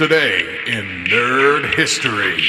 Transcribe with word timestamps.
Today 0.00 0.60
in 0.66 1.04
Nerd 1.04 1.74
History. 1.74 2.42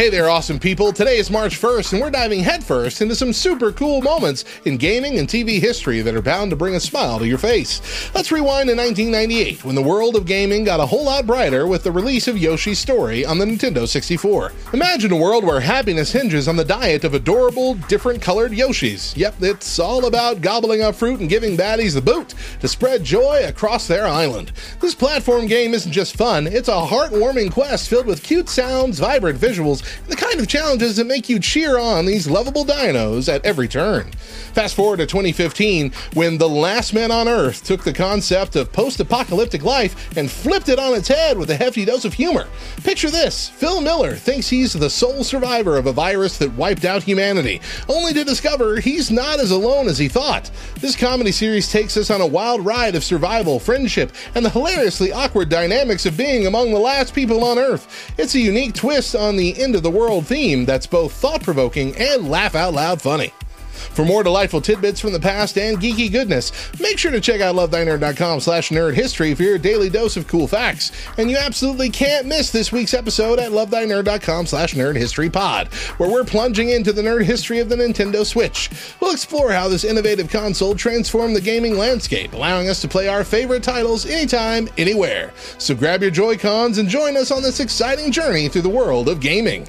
Hey 0.00 0.08
there, 0.08 0.30
awesome 0.30 0.58
people. 0.58 0.94
Today 0.94 1.18
is 1.18 1.30
March 1.30 1.60
1st, 1.60 1.92
and 1.92 2.00
we're 2.00 2.08
diving 2.08 2.40
headfirst 2.40 3.02
into 3.02 3.14
some 3.14 3.34
super 3.34 3.70
cool 3.70 4.00
moments 4.00 4.46
in 4.64 4.78
gaming 4.78 5.18
and 5.18 5.28
TV 5.28 5.60
history 5.60 6.00
that 6.00 6.14
are 6.14 6.22
bound 6.22 6.48
to 6.48 6.56
bring 6.56 6.74
a 6.74 6.80
smile 6.80 7.18
to 7.18 7.28
your 7.28 7.36
face. 7.36 7.82
Let's 8.14 8.32
rewind 8.32 8.70
to 8.70 8.74
1998, 8.74 9.62
when 9.62 9.74
the 9.74 9.82
world 9.82 10.16
of 10.16 10.24
gaming 10.24 10.64
got 10.64 10.80
a 10.80 10.86
whole 10.86 11.04
lot 11.04 11.26
brighter 11.26 11.66
with 11.66 11.84
the 11.84 11.92
release 11.92 12.28
of 12.28 12.38
Yoshi's 12.38 12.78
Story 12.78 13.26
on 13.26 13.36
the 13.36 13.44
Nintendo 13.44 13.86
64. 13.86 14.52
Imagine 14.72 15.12
a 15.12 15.16
world 15.16 15.44
where 15.44 15.60
happiness 15.60 16.12
hinges 16.12 16.48
on 16.48 16.56
the 16.56 16.64
diet 16.64 17.04
of 17.04 17.12
adorable, 17.12 17.74
different 17.74 18.22
colored 18.22 18.52
Yoshis. 18.52 19.14
Yep, 19.18 19.34
it's 19.42 19.78
all 19.78 20.06
about 20.06 20.40
gobbling 20.40 20.80
up 20.80 20.94
fruit 20.94 21.20
and 21.20 21.28
giving 21.28 21.58
baddies 21.58 21.92
the 21.92 22.00
boot 22.00 22.34
to 22.60 22.68
spread 22.68 23.04
joy 23.04 23.42
across 23.46 23.86
their 23.86 24.06
island. 24.06 24.52
This 24.80 24.94
platform 24.94 25.46
game 25.46 25.74
isn't 25.74 25.92
just 25.92 26.16
fun, 26.16 26.46
it's 26.46 26.68
a 26.68 26.86
heartwarming 26.86 27.52
quest 27.52 27.90
filled 27.90 28.06
with 28.06 28.22
cute 28.22 28.48
sounds, 28.48 28.98
vibrant 28.98 29.38
visuals, 29.38 29.84
the 30.08 30.16
kind 30.16 30.40
of 30.40 30.48
challenges 30.48 30.96
that 30.96 31.06
make 31.06 31.28
you 31.28 31.38
cheer 31.38 31.78
on 31.78 32.06
these 32.06 32.28
lovable 32.28 32.64
dinos 32.64 33.32
at 33.32 33.44
every 33.44 33.68
turn. 33.68 34.10
Fast 34.52 34.74
forward 34.74 34.98
to 34.98 35.06
2015, 35.06 35.92
when 36.14 36.38
The 36.38 36.48
Last 36.48 36.92
Man 36.92 37.10
on 37.10 37.28
Earth 37.28 37.64
took 37.64 37.84
the 37.84 37.92
concept 37.92 38.56
of 38.56 38.72
post 38.72 39.00
apocalyptic 39.00 39.62
life 39.62 40.16
and 40.16 40.30
flipped 40.30 40.68
it 40.68 40.78
on 40.78 40.94
its 40.94 41.08
head 41.08 41.38
with 41.38 41.50
a 41.50 41.56
hefty 41.56 41.84
dose 41.84 42.04
of 42.04 42.14
humor. 42.14 42.48
Picture 42.82 43.10
this 43.10 43.48
Phil 43.48 43.80
Miller 43.80 44.14
thinks 44.16 44.48
he's 44.48 44.72
the 44.72 44.90
sole 44.90 45.22
survivor 45.22 45.76
of 45.76 45.86
a 45.86 45.92
virus 45.92 46.38
that 46.38 46.52
wiped 46.54 46.84
out 46.84 47.02
humanity, 47.02 47.60
only 47.88 48.12
to 48.12 48.24
discover 48.24 48.80
he's 48.80 49.10
not 49.10 49.38
as 49.38 49.50
alone 49.50 49.88
as 49.88 49.98
he 49.98 50.08
thought. 50.08 50.50
This 50.80 50.96
comedy 50.96 51.32
series 51.32 51.70
takes 51.70 51.96
us 51.96 52.10
on 52.10 52.20
a 52.20 52.26
wild 52.26 52.64
ride 52.64 52.94
of 52.94 53.04
survival, 53.04 53.60
friendship, 53.60 54.12
and 54.34 54.44
the 54.44 54.50
hilariously 54.50 55.12
awkward 55.12 55.48
dynamics 55.48 56.06
of 56.06 56.16
being 56.16 56.46
among 56.46 56.72
the 56.72 56.78
last 56.78 57.14
people 57.14 57.44
on 57.44 57.58
Earth. 57.58 58.12
It's 58.18 58.34
a 58.34 58.40
unique 58.40 58.74
twist 58.74 59.14
on 59.14 59.36
the 59.36 59.60
end 59.60 59.74
of 59.74 59.79
the 59.80 59.90
world 59.90 60.26
theme 60.26 60.64
that's 60.64 60.86
both 60.86 61.12
thought 61.12 61.42
provoking 61.42 61.96
and 61.96 62.28
laugh 62.28 62.54
out 62.54 62.74
loud 62.74 63.00
funny. 63.00 63.32
For 63.80 64.04
more 64.04 64.22
delightful 64.22 64.60
tidbits 64.60 65.00
from 65.00 65.12
the 65.12 65.20
past 65.20 65.58
and 65.58 65.78
geeky 65.78 66.10
goodness, 66.10 66.52
make 66.80 66.98
sure 66.98 67.10
to 67.10 67.20
check 67.20 67.40
out 67.40 67.54
lovethynerd.com 67.54 68.40
slash 68.40 68.70
nerd 68.70 68.94
history 68.94 69.34
for 69.34 69.42
your 69.42 69.58
daily 69.58 69.90
dose 69.90 70.16
of 70.16 70.26
cool 70.26 70.46
facts. 70.46 70.92
And 71.18 71.30
you 71.30 71.36
absolutely 71.36 71.90
can't 71.90 72.26
miss 72.26 72.50
this 72.50 72.72
week's 72.72 72.94
episode 72.94 73.38
at 73.38 73.52
lovethynerd.com 73.52 74.46
slash 74.46 74.74
nerd 74.74 74.96
history 74.96 75.30
pod, 75.30 75.68
where 75.98 76.10
we're 76.10 76.24
plunging 76.24 76.70
into 76.70 76.92
the 76.92 77.02
nerd 77.02 77.24
history 77.24 77.58
of 77.58 77.68
the 77.68 77.76
Nintendo 77.76 78.24
Switch. 78.24 78.70
We'll 79.00 79.12
explore 79.12 79.52
how 79.52 79.68
this 79.68 79.84
innovative 79.84 80.30
console 80.30 80.74
transformed 80.74 81.34
the 81.34 81.40
gaming 81.40 81.76
landscape, 81.76 82.32
allowing 82.32 82.68
us 82.68 82.80
to 82.82 82.88
play 82.88 83.08
our 83.08 83.24
favorite 83.24 83.62
titles 83.62 84.06
anytime, 84.06 84.68
anywhere. 84.78 85.32
So 85.58 85.74
grab 85.74 86.02
your 86.02 86.10
Joy-Cons 86.10 86.78
and 86.78 86.88
join 86.88 87.16
us 87.16 87.30
on 87.30 87.42
this 87.42 87.60
exciting 87.60 88.12
journey 88.12 88.48
through 88.48 88.62
the 88.62 88.68
world 88.68 89.08
of 89.08 89.20
gaming. 89.20 89.68